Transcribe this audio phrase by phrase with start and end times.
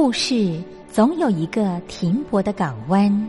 [0.00, 3.28] 故事总有一个停泊的港湾。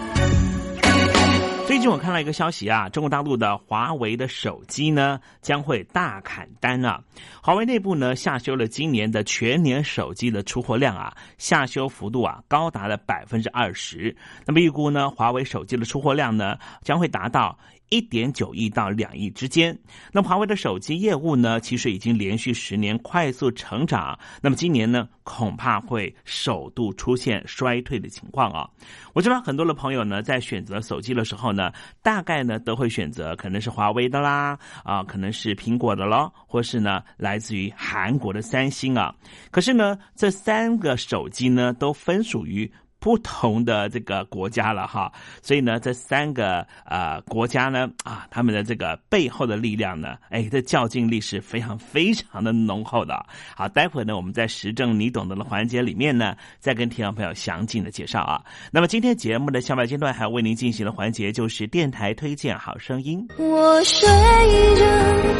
[1.81, 7.01] 最近我看到一个消息啊，中国大陆的华为的手机呢将会大砍单啊。
[7.41, 14.15] 华为内部呢下修了今年的全年手机的出货量啊，下修幅度啊高达了百分之二十。
[14.45, 17.57] 那么预估呢，华为手机的出货量呢将会达到。
[17.91, 19.77] 一点九亿到两亿之间。
[20.11, 24.17] 那华为的手机业务呢，其实已经连续十年快速成长。
[24.41, 28.67] 那么今年呢，恐怕会首度出现衰退的情况啊。
[29.13, 31.69] 我知道很多的朋友呢，在选择手机的时候呢，
[32.01, 39.13] 大概呢都会选择可能是华为的啦，啊，可能是苹果的咯，或是呢来自于韩国的三星啊。
[39.51, 42.71] 可是呢，这三个手机呢，都分属于。
[43.01, 45.11] 不同的这个国家了哈，
[45.41, 53.25] 所以呢，这三个呃国家呢啊，他们的这个背后的力量呢，哎，这较劲力是非常非常的浓厚的。
[53.55, 58.43] 好，待会呢，我们在时政你懂得的环节里面呢，再跟听众朋友详尽的介绍啊。
[58.71, 63.27] 那么今天节目的下半阶段还要为您进行的环节就是电台推荐好声音。
[63.39, 64.85] 我睡着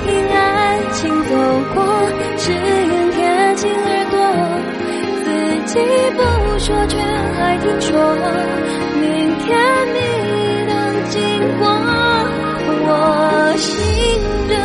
[0.04, 1.36] 听爱情走
[1.76, 4.61] 过，只愿贴近耳朵。
[5.74, 7.98] 不说，却还听说
[9.00, 9.58] 明天
[9.94, 10.00] 你
[10.66, 11.22] 能经
[11.60, 11.66] 过。
[12.84, 13.72] 我信
[14.50, 14.60] 任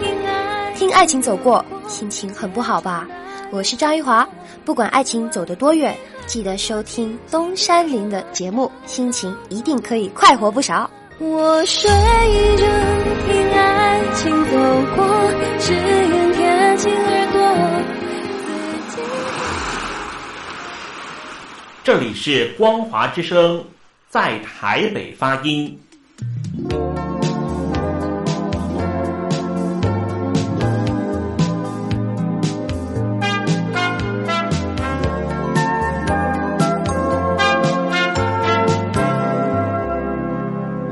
[0.00, 3.06] 听爱，听爱情走过，心情很不好吧？
[3.50, 4.26] 我是张玉华，
[4.64, 5.94] 不管爱情走得多远，
[6.26, 10.90] 记得收听东山林的节目，心情一定可以快活不少。
[11.18, 12.66] 我睡着
[13.28, 14.52] 听爱情走
[14.96, 15.06] 过，
[15.60, 16.92] 只愿贴近
[21.86, 23.64] 这里是光华之声，
[24.08, 25.78] 在台北发音。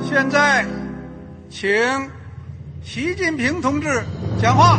[0.01, 0.65] 现在，
[1.51, 1.77] 请
[2.85, 4.01] 习近平同志
[4.41, 4.79] 讲话。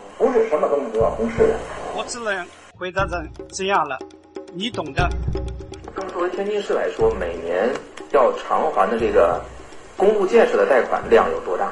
[0.17, 1.59] 不是什么东西都要公示的。
[1.95, 3.97] 我只能回答成这样了，
[4.53, 5.09] 你懂的。
[6.13, 7.69] 作为天津市来说，每年
[8.11, 9.41] 要偿还的这个
[9.97, 11.71] 公路建设的贷款量有多大？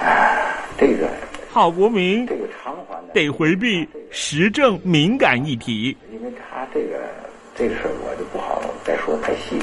[0.00, 1.08] 哎，这个
[1.50, 5.96] 郝国民，这个偿还的得回避时政敏感议题。
[6.10, 6.98] 因为他这个
[7.54, 9.62] 这个事儿，我就不好再说太细。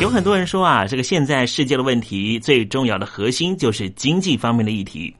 [0.00, 5.14] 有很多人说啊，这个现在世界的问题最重要的核心就是经济方面的议题。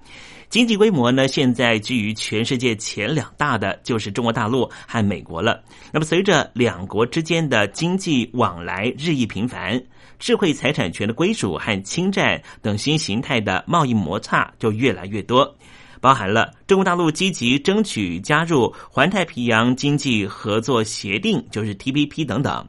[0.49, 5.62] 经济规模呢，现在居于全世界前两大的就是中国大陆和美国了。
[5.92, 9.78] 那么，随着两国之间的经济往来日益频繁，
[10.18, 15.54] 智慧财产权的归属和侵占等新形态的贸易摩擦就越来越多，
[16.00, 22.66] 包含了中国大陆积极争取加入环太平洋经济合作协定，就是 TPP 等等。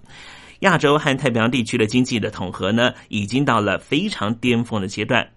[0.61, 5.27] 亚洲和太平洋地区的经济的统合呢，已经到了非常巅峰的阶段。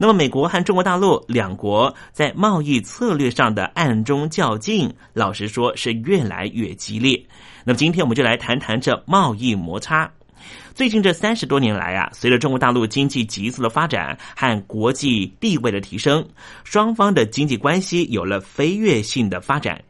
[0.00, 7.20] 那么，美国和中国大陆两国在贸易策略上的暗中较劲，老实说是越来越激烈。
[7.64, 10.08] 那么，今天我们就来谈谈这贸易摩擦。
[10.72, 16.24] 最近这三十多年来啊，随着中国大陆经济急速的发展和国际地位的提升，
[16.62, 19.82] 双方的经济关系有了飞跃性的发展。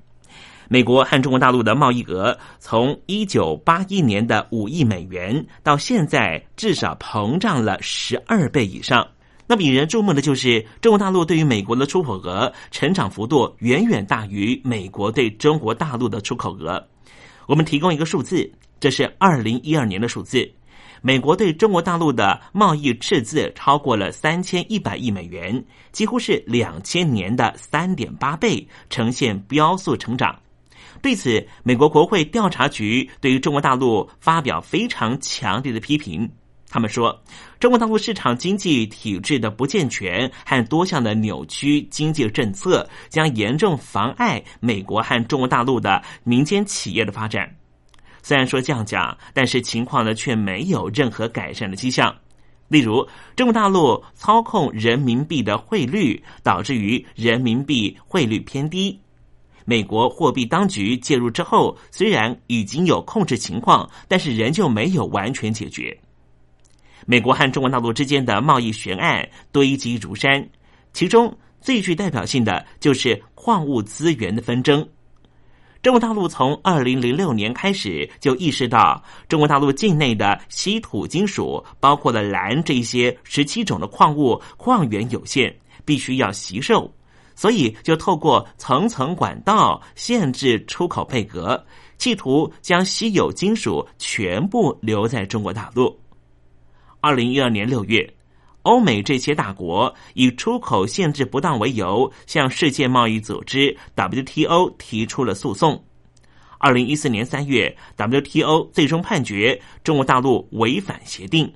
[0.71, 9.09] 美国和中国大陆的贸易额从一九八一年的五亿美元，到现在至少膨胀了十二倍以上。
[9.47, 16.87] 那么引人注目的就是，中国大陆对于美国的出口额成长幅度远远大于美国对中国大陆的出口额。
[17.47, 20.47] 我们提供一个数字，这是二零一二年的数字，
[21.01, 30.39] 美国对中国大陆的贸易赤字超过了三千一百亿美元，几乎是两千年的三点八倍，呈现飙速成长。
[31.00, 36.28] 对此，美国国会调查局对于中国大陆发表非常强烈的批评。
[36.71, 37.19] 他们说，
[37.59, 47.49] 中国大陆市场经济体制的不健全和多项的扭曲经济政策，将严重妨碍美国和中国大陆的民间企业的发展。
[48.23, 52.14] 虽然说这样讲，但是情况呢却没有任何改善的迹象。
[52.69, 59.00] 例如，中国大陆操控人民币的汇率，导致于人民币汇率偏低。
[59.69, 65.95] 美国货币当局介入之后，虽然已经有控制情况，但是仍旧没有完全解决。
[67.05, 70.49] 美国和中国大陆之间的贸易悬案堆积如山，
[70.95, 74.89] 其中最具代表性的就是矿物资源的纷争。
[75.83, 86.91] 中国大陆从二零零六年开始就意识到，中国大陆境内的稀土金属，包括了蓝这些十七种的矿物矿源有限，必须要吸售。
[87.38, 91.64] 所以，就透过层层管道限制出口配额，
[91.97, 95.97] 企图将稀有金属全部留在中国大陆。
[97.00, 98.12] 二零一二年六月，
[98.62, 105.80] 欧美这些大国以出口限制不当为由，向世界贸易组织 WTO 提出了诉讼。
[106.59, 111.54] 二零一四年三月，WTO 最终判决中国大陆违反协定。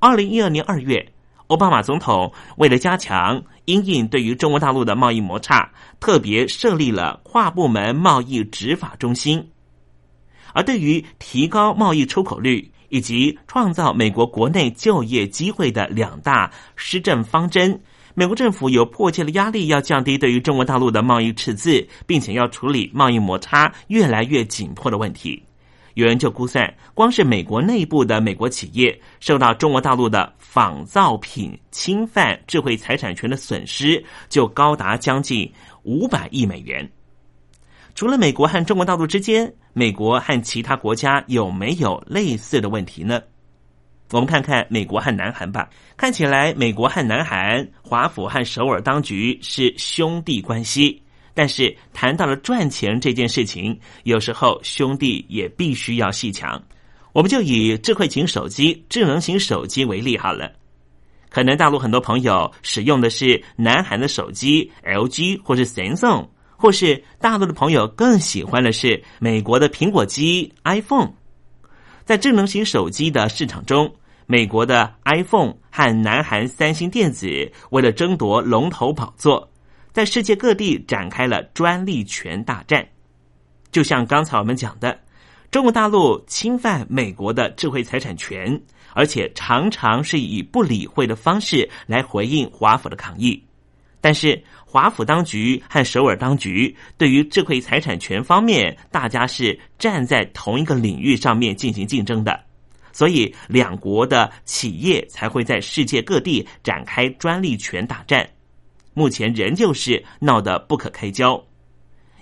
[0.00, 1.13] 二零一二年二月。
[1.54, 5.70] 奥巴马总统为了加强因应对于中国大陆的贸易摩擦，
[6.00, 9.50] 特别设立了跨部门贸易执法中心。
[10.52, 17.80] 而对于提高贸易出口率以及创造美国国内就业机会的两大施政方针，
[18.14, 25.40] 美国政府有迫切的压力要降低对于中国大陆的贸易赤字，并且要处理贸易摩擦越来越紧迫的问题。
[25.94, 35.50] 有人就估算，光是美国内部的美国企业受到中国大陆的仿造品侵犯智慧财产权的损失，就高达将近
[35.84, 36.88] 五百亿美元。
[37.94, 43.22] 除了美国和中国大陆之间，美国和其他国家有没有类似的问题呢？
[44.10, 45.70] 我们看看美国和南韩吧。
[45.96, 51.03] 看起来，美国和南韩、华府和首尔当局是兄弟关系。
[51.34, 56.62] 但是谈到了赚钱这件事情，有时候兄弟也必须要细强。
[57.12, 60.52] 我们就以智慧型手机、智能型手机为例好了。
[61.28, 71.12] 可能大陆很多朋友使用的是南韩的手机，LG 或是 Samsung，或是大陆的朋友更喜欢的是美国的苹果机 iPhone。
[72.04, 73.92] 在智能型手机的市场中，
[74.26, 77.28] 美国的 iPhone 和南韩三星电子
[77.70, 79.50] 为了争夺龙头宝座。
[79.94, 82.84] 在世界各地展开了专利权大战，
[83.70, 84.98] 就像刚才我们讲的，
[85.52, 88.60] 中国大陆侵犯美国的智慧财产权，
[88.92, 93.40] 而且常常是以不理会的方式来回应华府的抗议。
[94.00, 102.40] 但是华府当局和首尔当局对于智慧财产权方面，大家是站在同一个领域上面进行竞争的，
[102.92, 108.28] 所以两国的企业才会在世界各地展开专利权大战。
[108.94, 111.44] 目前仍旧是闹得不可开交。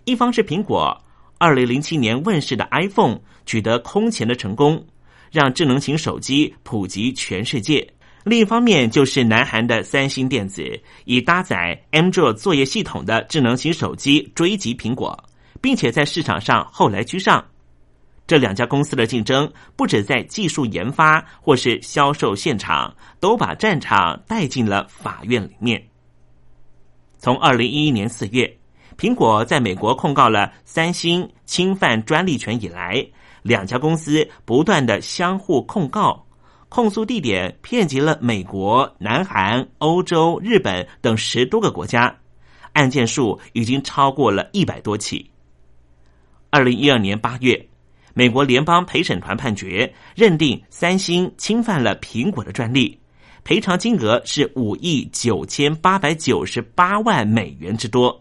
[0.04, 1.00] 一方是苹果，
[1.38, 4.84] 二零零七年问世的 iPhone 取得空前的成功，
[5.30, 7.86] 让智能型手机普及全世界；
[8.24, 10.64] 另一方面就是南韩的三星电子，
[11.04, 15.16] 以搭载 Android 作业系统的智能型手机追击苹果，
[15.60, 17.44] 并且在市场上后来居上。
[18.26, 25.82] 这两家公司的竞争不止在技术研发或是销售现场，都把战场带进了法院里面。
[27.22, 28.52] 从二零一一年四月，
[28.98, 33.06] 苹果在美国控告了三星侵犯专利权以来，
[33.42, 36.26] 两家公司不断的相互控告，
[36.68, 42.12] 控诉地点遍及了美国、南韩、欧洲、日本等十多个国家，
[42.72, 45.30] 案件数已经超过了一百多起。
[46.50, 47.68] 二零一二年八月。
[48.14, 53.00] 美国联邦陪审团判决认定三星侵犯了苹果的专利，
[53.44, 58.20] 赔偿金额是五亿九千八百九十八万美元之多。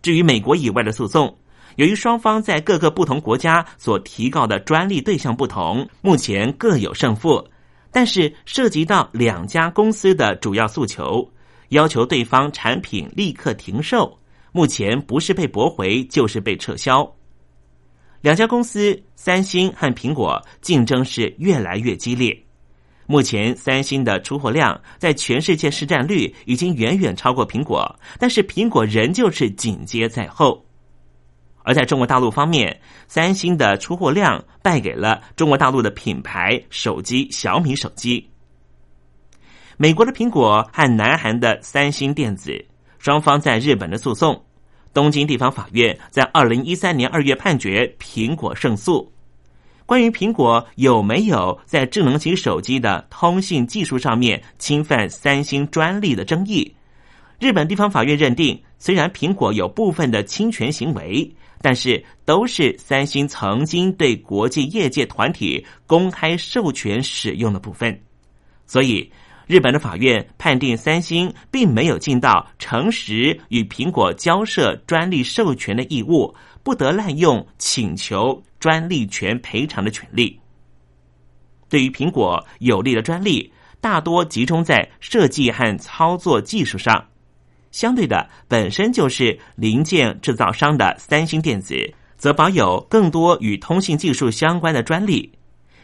[0.00, 1.36] 至于美国以外的诉讼，
[1.76, 7.44] 由于双方在各个不同国家所提告的专利对象不同，目前各有胜负。
[7.90, 11.30] 但是涉及到两家公司的主要诉求，
[11.68, 14.18] 要求对方产品立刻停售，
[14.50, 17.14] 目前不是被驳回，就是被撤销。
[18.22, 22.42] 两家公司三星和苹果竞争是越来越激烈。
[23.06, 30.64] 目前，三星的出货量在全世界市占率已经远远超过苹果，但是苹果仍旧是紧接在后。
[31.64, 38.28] 而在中国大陆方面，三星的出货量败给了中国大陆的品牌手机小米手机。
[39.76, 42.52] 美国的苹果和南韩的三星电子
[42.98, 44.44] 双方在日本的诉讼。
[44.94, 49.10] 东京地方法院在二零一三年二月判决苹果胜诉。
[49.92, 56.74] 关于苹果有没有在智能型手机的通信技术上面侵犯三星专利的争议，
[57.38, 61.30] 日本地方法院认定，虽然苹果有部分的侵权行为，
[61.60, 68.00] 但是都是三星曾经对国际业界团体公开授权使用的部分，
[68.64, 69.12] 所以。
[69.48, 76.32] 日本的法院判定，三星并没有尽到诚实与苹果交涉专利授权的义务，
[76.62, 80.38] 不得滥用请求专利权赔偿的权利。
[81.68, 86.94] 对于苹果有利的专利，大多集中在设计和操作技术上；
[87.72, 91.74] 相对的，本身就是零件制造商的三星电子，
[92.16, 95.32] 则保有更多与通信技术相关的专利。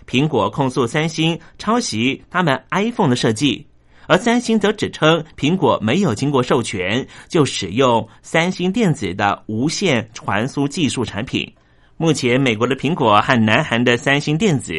[0.07, 3.67] 苹果控诉三星抄袭他们 iPhone 的设计，
[4.07, 11.53] 而三星则指称苹果没有经过授权就使用三星电子的无线传输技术产品。
[12.01, 14.73] 目前，美国的苹果和南韩的三星电子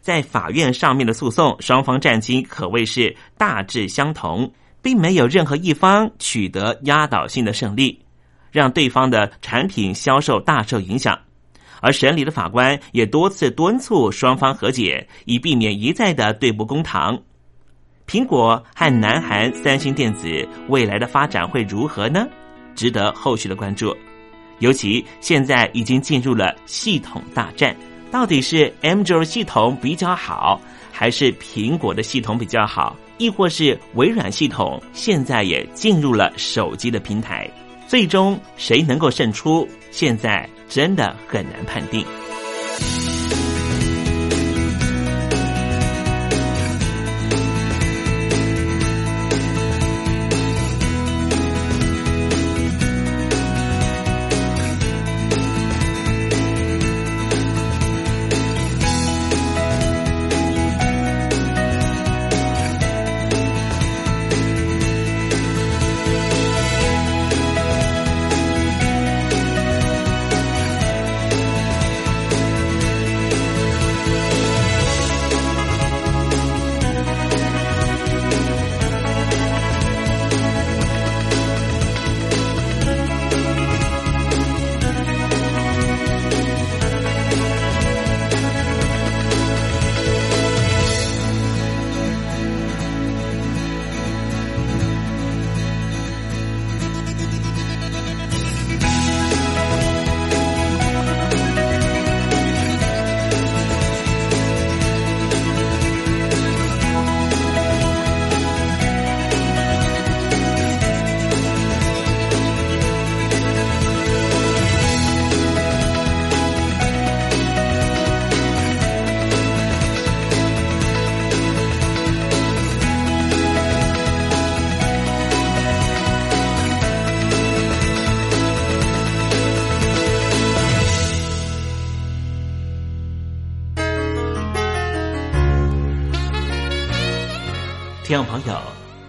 [0.00, 8.02] 在法院上面的诉讼，双方战绩可谓是大致相同，并没有任何一方取得压倒性的胜利，
[8.50, 11.18] 让对方的产品销售大受影响。
[11.82, 17.20] 而审理的法官也多次敦促双方和解，以避免一再的对簿公堂。
[18.06, 22.26] 苹果和南韩三星电子未来的发展会如何呢？
[22.74, 23.94] 值得后续的关注。
[24.62, 27.76] 尤其现在已经进入了系统大战，
[28.10, 30.58] 到底是 Android 系统比较好，
[30.90, 32.96] 还是苹果的系统比较好？
[33.18, 37.50] 亦或是微软系统现在也进入了手机的平台？
[37.86, 39.68] 最终谁能够胜出？
[39.90, 40.48] 现在。
[40.72, 42.02] 真的很难判定。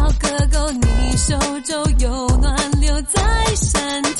[0.00, 3.20] 咬个够，你手中有暖流在
[3.54, 4.19] 闪。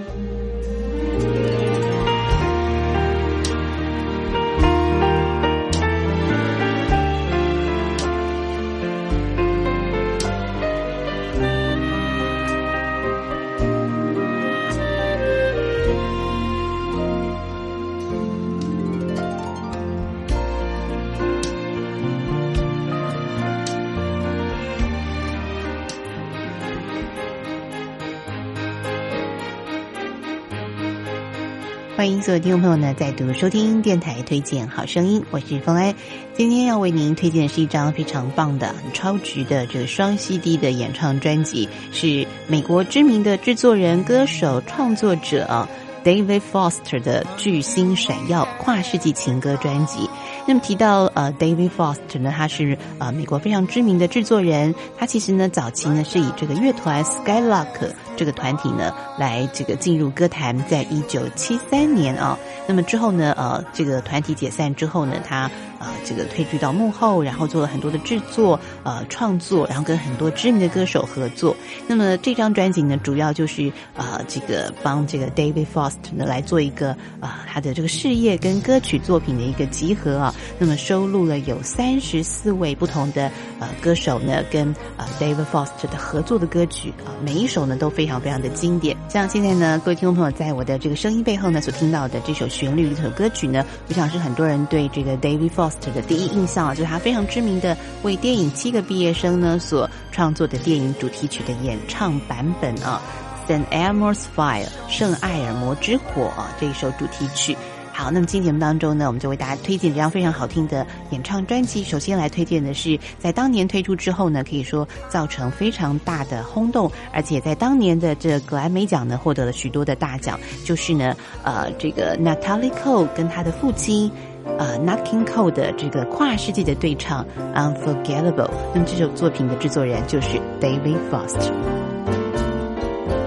[32.01, 35.93] 欢迎所有听众朋友呢再度收听电台推荐好声音，我是风埃。
[36.33, 45.69] 今天要为您推荐的是一张非常棒的、超值的这个双 CD 的演唱专辑，是美国知名的制作人、歌手、创作者
[46.03, 50.09] David Foster 的巨星闪耀跨世纪情歌专辑。
[50.47, 65.49] 那么提到呃 David Foster 呢，他是呃美国非常知名的制作人，他其实呢早期呢是以这个乐团 Skylark 这个团体呢来这个进入歌坛，在一九七三年啊，那么之后呢呃这个团体解散之后呢，他
[65.81, 71.55] 呃这个退居到幕后，然后做了很多的制作呃创作，然后跟很多知名的歌手合作。
[71.87, 80.33] 那么这张专辑呢，主要就是呃这个帮这个 David Foster 呢来做一个啊他的这个事业跟歌曲作品的一个集合啊。
[80.59, 88.95] 那么收录了有三十四位不同的呃歌手呢跟呃 David Foster 的合作的歌曲啊，每一首呢都非常非常的经典。
[89.09, 103.01] 像现在呢，各位听众朋友在我的这个声音背后呢所听到的这首旋律这首歌曲呢，我想是很多人对这个 David Frost 的第一印象啊，就是他非常知名的为电影《七个毕业生》呢所创作的电影主题曲的演唱版本啊，
[103.49, 103.65] 《St.
[103.67, 107.55] Elmo's Fire》圣艾尔摩之火啊这一首主题曲。
[107.93, 111.83] 好，那么今天节目当中呢，我们就为大家推荐这张非常好听的演唱专辑。
[111.83, 120.39] 首先来推荐的是，在当年推出之后呢，可以说造成非常大的轰动，而且在当年的这格莱美奖呢，获得了许多的大奖。
[120.63, 124.09] 就是呢，呃，这个 Natalie Cole 跟他的父亲，
[124.57, 127.25] 呃，Nat King Cole 的这个跨世纪的对唱
[127.55, 128.47] 《Unforgettable》。
[128.73, 131.51] 那么这首作品的制作人就是 David Foster。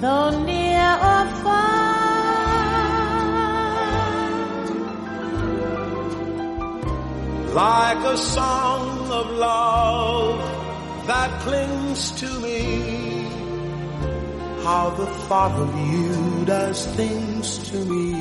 [0.01, 1.68] though near or far.
[7.59, 10.39] Like a song of love
[11.09, 12.63] that clings to me.
[14.63, 18.13] How the thought of you does things to me.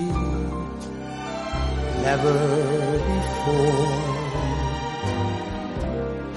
[2.07, 2.39] Never
[3.13, 4.01] before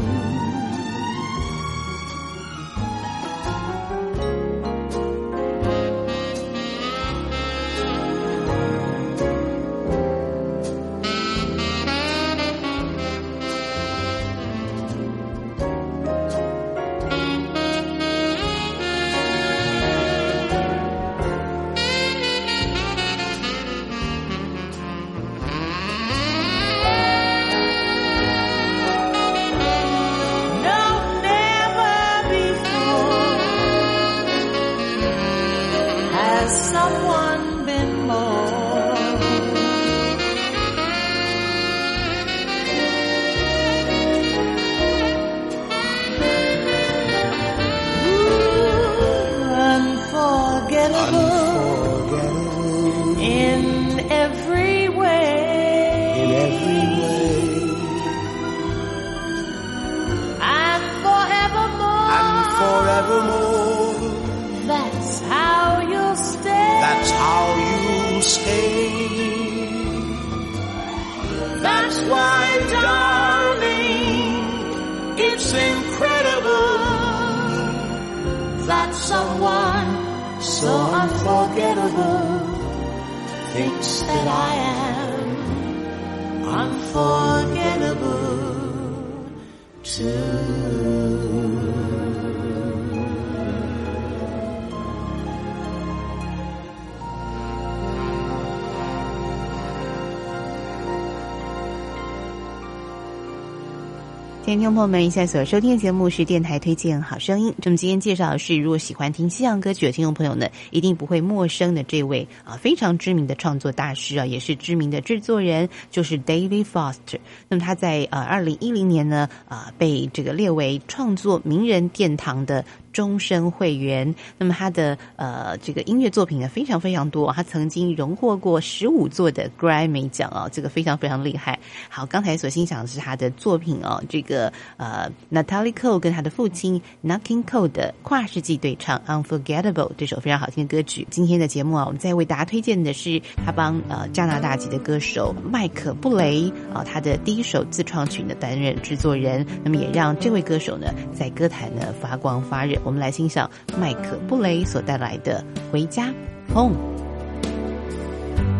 [104.51, 107.53] 听众朋友们，现在所收听的节目是电台推荐好声音。
[107.63, 117.19] 那么今天介绍的是，如果喜欢听西洋歌曲的听众朋友呢，一定不会陌生的这位啊非常知名的创作大师啊，也是知名的制作人，就是 David Foster。
[117.47, 122.65] 那么他在呃二零一零年呢啊被这个列为创作名人殿堂的。
[122.93, 131.59] 终身会员，那么他的呃这个音乐作品呢非常非常多，他曾经荣获过十五座的 Grammy 奖啊，这个非常非常厉害。
[131.89, 134.51] 好，刚才所欣赏的是他的作品哦，这个。
[134.77, 141.07] 呃 Natalie Cole 跟他的父亲 Knocking Cole 的跨世纪对唱《Unforgettable》这首非常好听的歌曲。
[141.09, 152.80] 今天的节目啊，我们再为大家推荐的是他帮呃加拿大籍的歌手麦克布雷啊他的第一首自创曲呢担任制作人，那么也让这位歌手呢在歌坛呢发光发热。
[152.83, 156.07] 我们来欣赏麦克布雷所带来的《回家》
[156.53, 156.75] Home。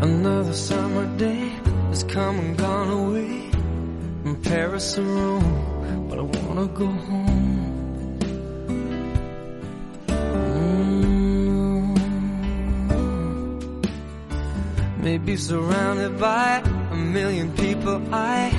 [0.01, 1.51] Another summer day
[1.91, 3.51] has come and gone way
[4.51, 7.29] Paris or Rome, but I wanna go home.
[15.01, 16.61] Maybe surrounded by
[16.91, 18.51] a million people, I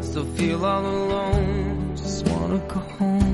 [0.00, 1.94] still feel all alone.
[1.96, 3.33] Just wanna go home.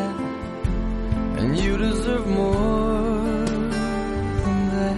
[1.41, 3.45] and you deserve more
[4.43, 4.97] than that.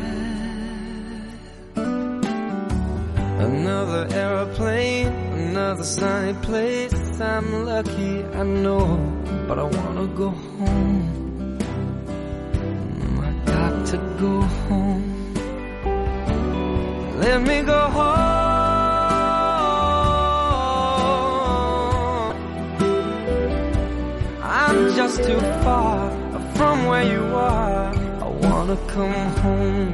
[3.48, 5.08] Another aeroplane,
[5.48, 6.94] another sunny place.
[7.22, 8.86] I'm lucky, I know,
[9.48, 11.02] but I wanna go home.
[13.28, 14.34] I got to go
[14.66, 15.06] home.
[17.24, 18.34] Let me go home.
[24.74, 25.83] I'm just too far
[26.94, 27.92] where you are.
[28.22, 29.92] I wanna come home.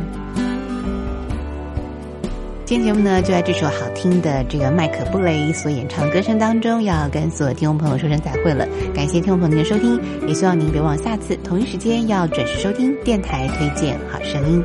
[2.65, 8.67] 今天节目呢，就在这首好听的这个麦克布雷所演唱的歌声当中，要跟所有听众朋友说声再会了。
[8.93, 14.63] 感谢听众朋友您的收听，也希望您别忘下次同一时间要准时收听电台推荐好声音。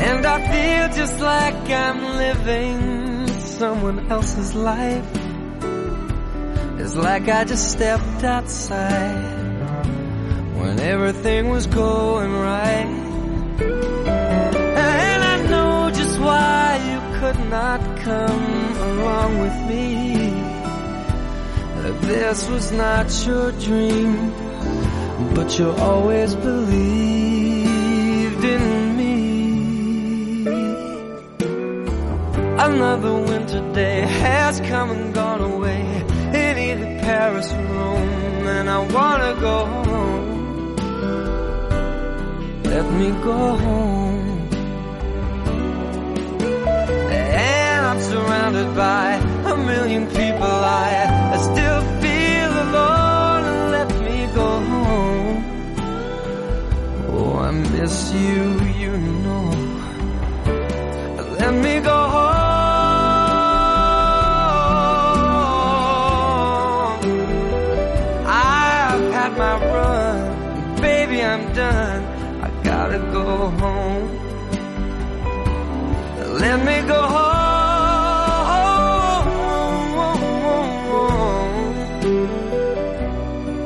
[0.00, 5.02] And I feel just like I'm living someone else's life.
[6.88, 9.12] It's like I just stepped outside
[10.56, 12.88] when everything was going right.
[14.86, 20.16] And I know just why you could not come along with me.
[22.08, 24.32] This was not your dream,
[25.34, 27.64] but you always believed
[28.44, 29.08] in me.
[32.58, 35.17] Another winter day has come and gone
[38.78, 40.76] I wanna go home.
[42.62, 44.48] Let me go home.
[47.20, 49.06] And I'm surrounded by
[49.52, 50.54] a million people.
[50.82, 50.88] I,
[51.34, 53.44] I still feel alone.
[53.76, 55.38] Let me go home.
[57.16, 58.42] Oh, I miss you,
[58.82, 59.27] you know.
[76.40, 77.28] Let me go home.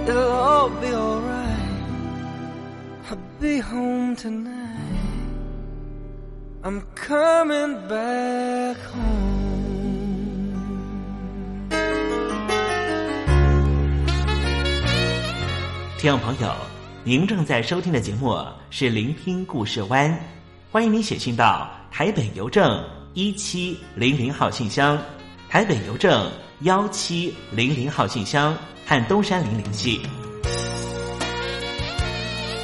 [0.08, 1.68] It'll all be alright.
[3.10, 4.50] I'll be home tonight.
[6.64, 9.32] I'm coming back home.
[15.98, 16.54] 听众朋友，
[17.04, 20.10] 您正在收听的节目是《聆听故事湾》，
[20.72, 22.82] 欢迎您写信到台北邮政
[23.12, 24.99] 一七零零号信箱，
[25.51, 30.01] 台北邮政幺七零零号信箱和东山林联系。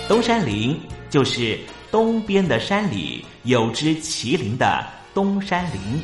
[0.09, 1.59] 东山林就是
[1.91, 6.01] 东边的山里有只麒麟的东山林，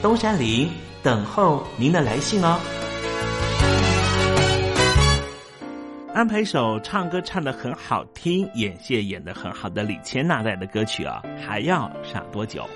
[0.00, 0.70] 东山林
[1.02, 2.60] 等候您的来信哦。
[6.14, 12.68] 安排一首唱歌唱的很好听、演戏演的很好的李千娜带的歌曲啊，还要上多久？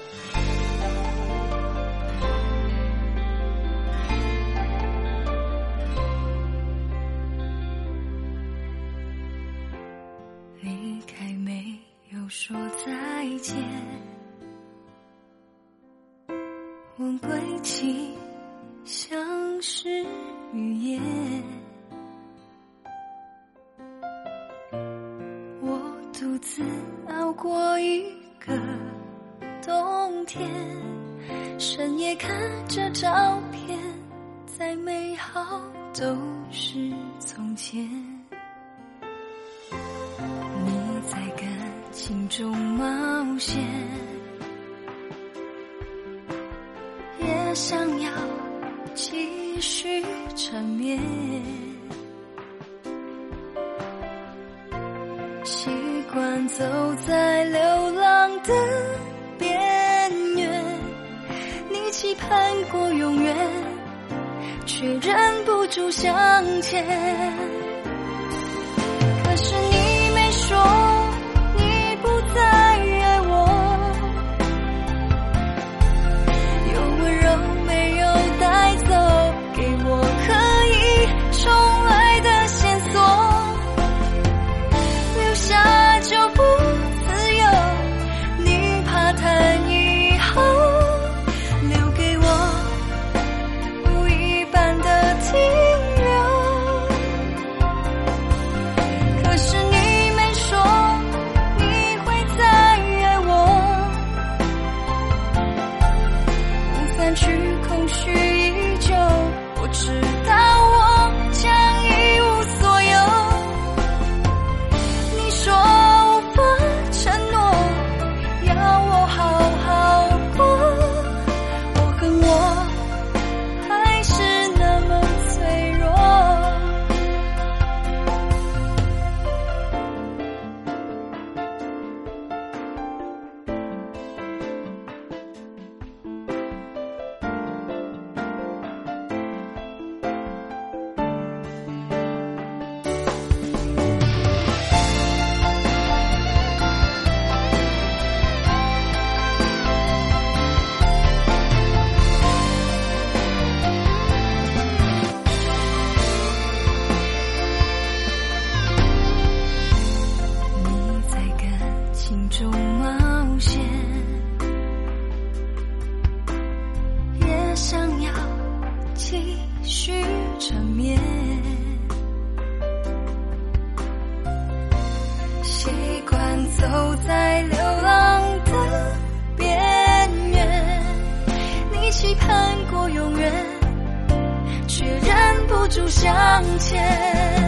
[185.76, 187.45] 手相牵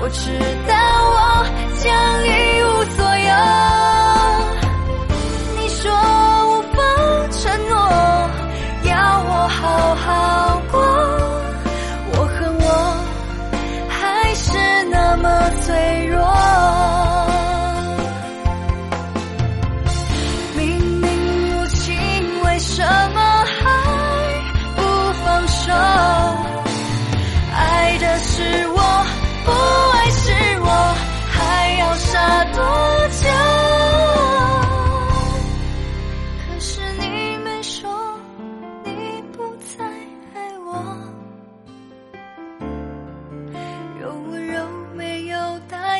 [0.00, 0.30] 我知
[0.68, 0.74] 道
[1.10, 1.46] 我
[1.78, 2.43] 将一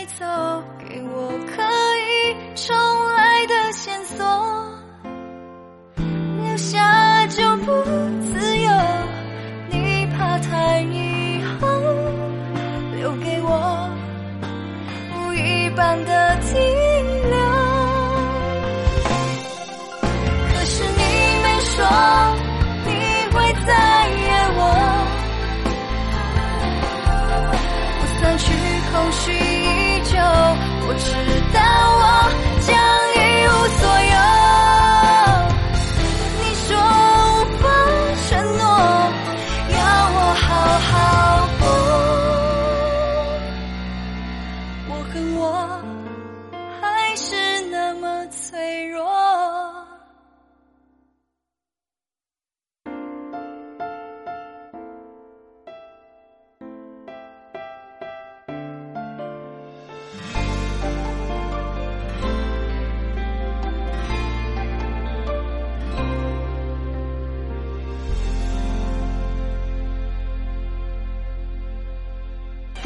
[0.05, 0.26] 你走
[0.86, 1.43] 给我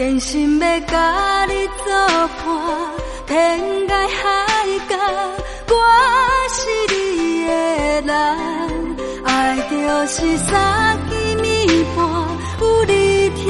[0.09, 1.92] 坚心要甲你作
[2.38, 2.40] 伴，
[3.26, 4.24] 天涯海
[4.88, 4.96] 角，
[5.68, 5.74] 我
[6.48, 6.61] 是
[6.94, 6.96] 你
[7.46, 7.52] 的
[8.06, 8.11] 人。
[9.26, 9.28] 爱
[9.68, 11.12] 就是三更
[11.44, 11.98] 暝半，
[12.59, 12.90] 有你
[13.36, 13.44] 风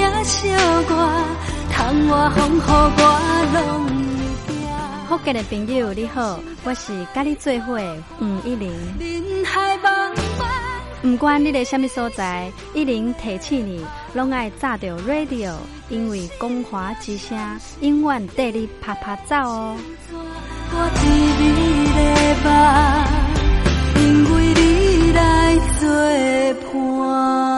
[1.87, 2.13] 雨我
[3.55, 3.57] 拢
[3.87, 3.89] 会
[4.49, 4.51] 惊。
[5.09, 8.69] 福建的朋友你好，我是甲你做伙的吴一玲。
[11.01, 13.85] 不管你在什么所在，一零提起你，
[14.15, 15.55] 拢爱炸着 radio，
[15.89, 17.39] 因为光华之声
[17.81, 19.77] 永远带你啪啪走哦。
[20.71, 21.07] 我知
[21.39, 21.45] 你
[21.95, 22.01] 的
[22.45, 22.51] 梦，
[24.05, 25.89] 因为你来作
[26.73, 27.58] 伴。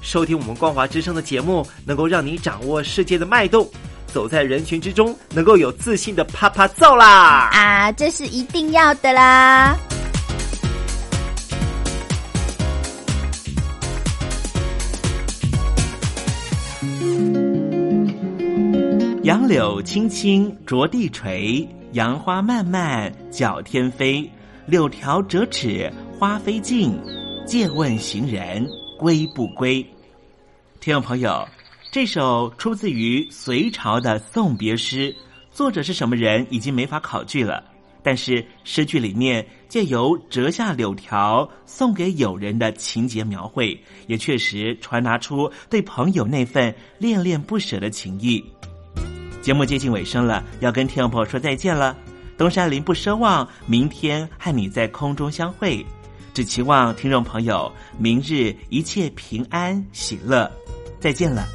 [0.00, 3.68] 收听我们光华之声的节目，能够让你掌握世界的脉动，
[4.06, 7.50] 走在人群之中，能够有自信的啪啪揍啦！
[7.52, 9.76] 啊，这是一定要的啦！
[19.24, 24.30] 杨柳青青着地垂，杨花漫漫搅天飞。
[24.64, 26.98] 柳条折尺花飞尽，
[27.46, 28.66] 借问行人
[28.98, 29.80] 归不归？
[30.80, 31.48] 听众朋友，
[31.92, 35.14] 这首出自于隋朝的送别诗，
[35.52, 37.62] 作者是什么人已经没法考据了。
[38.02, 48.44] 但是诗句里面借由折下柳条送给友人的情节描绘，也确实传达出对朋友那份恋恋不舍的情谊。
[49.42, 51.96] 节目接近尾声了，要跟听众朋友说再见了。
[52.36, 55.84] 东山林不奢望明天和你在空中相会，
[56.38, 60.48] 只期望听众朋友明日一切平安喜乐。
[61.00, 61.48] 再见了。